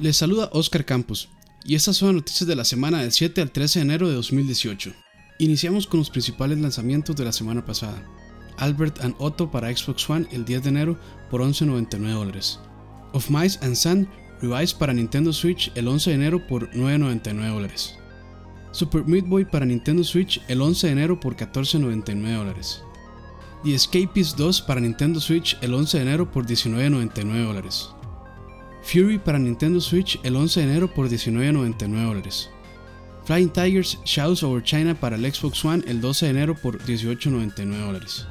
[0.00, 1.28] Les saluda Oscar Campos
[1.64, 4.14] y estas son las noticias de la semana del 7 al 13 de enero de
[4.14, 4.92] 2018.
[5.40, 8.00] Iniciamos con los principales lanzamientos de la semana pasada.
[8.58, 10.98] Albert and Otto para Xbox One el 10 de enero
[11.30, 12.60] por 11.99 dólares.
[13.12, 14.08] Of Mice and Sun
[14.40, 17.94] Revised para Nintendo Switch el 11 de enero por 9.99 dólares.
[18.70, 22.82] Super Meat Boy para Nintendo Switch el 11 de enero por 14.99 dólares.
[23.64, 27.88] The Escapist 2 para Nintendo Switch el 11 de enero por 19.99 dólares.
[28.82, 32.50] Fury para Nintendo Switch el 11 de enero por 19.99 dólares.
[33.24, 37.76] Flying Tigers Shadows Over China para el Xbox One el 12 de enero por 18.99
[37.78, 38.26] dólares.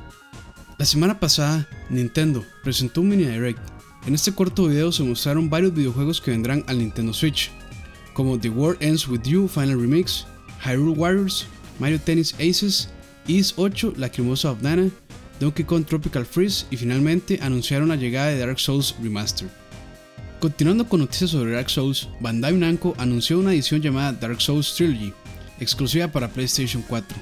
[0.80, 3.60] La semana pasada, Nintendo presentó un mini direct.
[4.06, 7.52] En este corto video se mostraron varios videojuegos que vendrán al Nintendo Switch,
[8.14, 10.26] como The World Ends With You Final Remix,
[10.64, 11.46] Hyrule Warriors,
[11.80, 12.90] Mario Tennis Aces,
[13.28, 14.90] Ease 8 Lacrimosa of Dana,
[15.40, 19.67] Donkey Kong Tropical Freeze y finalmente anunciaron la llegada de Dark Souls Remastered.
[20.40, 25.12] Continuando con noticias sobre Dark Souls, Bandai Namco anunció una edición llamada Dark Souls Trilogy,
[25.60, 27.18] exclusiva para PlayStation 4.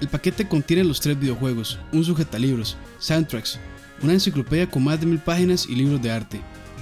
[0.00, 3.60] El paquete contiene los tres videojuegos, un sujetalibros, soundtracks,
[4.02, 6.40] una enciclopedia con más de mil páginas y libros de arte.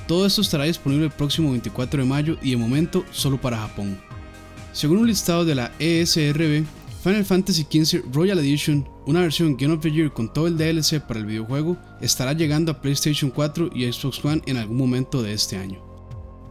[0.09, 4.01] Todo esto estará disponible el próximo 24 de mayo y de momento solo para Japón.
[4.73, 6.65] Según un listado de la ESRB,
[7.03, 11.01] Final Fantasy XV Royal Edition, una versión Game of the Year con todo el DLC
[11.01, 15.33] para el videojuego, estará llegando a PlayStation 4 y Xbox One en algún momento de
[15.33, 15.83] este año.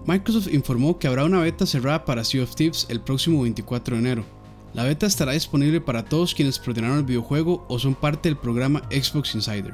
[0.06, 4.02] Microsoft informó que habrá una beta cerrada para Sea of Thieves el próximo 24 de
[4.02, 4.26] enero.
[4.74, 8.82] La beta estará disponible para todos quienes preordenaron el videojuego o son parte del programa
[8.90, 9.74] Xbox Insider.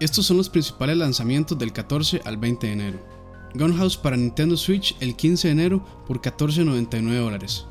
[0.00, 2.98] Estos son los principales lanzamientos del 14 al 20 de enero.
[3.54, 7.66] Gunhouse para Nintendo Switch el 15 de enero por 14.99 dólares.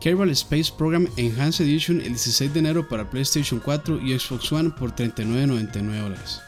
[0.00, 4.70] Kerbal Space Program Enhanced Edition el 16 de enero para PlayStation 4 y Xbox One
[4.70, 6.40] por 39.99 dólares.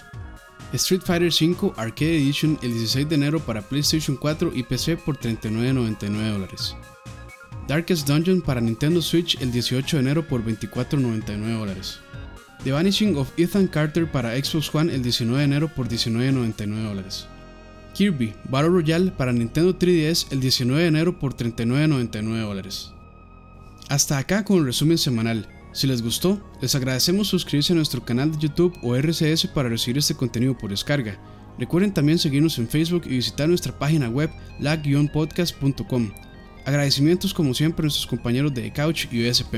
[0.73, 5.19] Street Fighter V Arcade Edition el 16 de enero para PlayStation 4 y PC por
[5.19, 6.77] 39.99 dólares.
[7.69, 12.01] Darkest Dungeon para Nintendo Switch el 18 de enero por 24.99 dólares.
[12.65, 17.27] The Vanishing of Ethan Carter para Xbox One el 19 de enero por 19.99 dólares.
[17.93, 22.93] Kirby Battle Royale para Nintendo 3DS el 19 de enero por 39.99 dólares.
[23.89, 25.49] Hasta acá con el resumen semanal.
[25.73, 29.99] Si les gustó, les agradecemos suscribirse a nuestro canal de YouTube o RCS para recibir
[29.99, 31.19] este contenido por descarga.
[31.59, 36.13] Recuerden también seguirnos en Facebook y visitar nuestra página web lag-podcast.com.
[36.65, 39.57] Agradecimientos como siempre a nuestros compañeros de Couch y USP+.